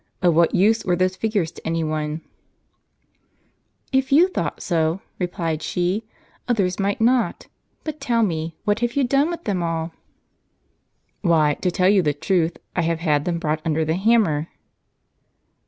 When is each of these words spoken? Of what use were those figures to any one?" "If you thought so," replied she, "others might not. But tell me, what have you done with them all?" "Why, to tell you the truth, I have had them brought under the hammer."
Of 0.23 0.33
what 0.33 0.55
use 0.55 0.83
were 0.83 0.95
those 0.95 1.15
figures 1.15 1.51
to 1.51 1.61
any 1.63 1.83
one?" 1.83 2.21
"If 3.99 4.11
you 4.11 4.29
thought 4.29 4.59
so," 4.63 4.99
replied 5.19 5.61
she, 5.61 6.05
"others 6.47 6.79
might 6.79 6.99
not. 6.99 7.45
But 7.83 8.01
tell 8.01 8.23
me, 8.23 8.55
what 8.65 8.79
have 8.79 8.95
you 8.95 9.03
done 9.03 9.29
with 9.29 9.43
them 9.43 9.61
all?" 9.61 9.91
"Why, 11.21 11.53
to 11.61 11.69
tell 11.69 11.87
you 11.89 12.01
the 12.01 12.15
truth, 12.15 12.57
I 12.75 12.81
have 12.81 13.01
had 13.01 13.25
them 13.25 13.37
brought 13.37 13.61
under 13.63 13.85
the 13.85 13.93
hammer." 13.93 14.47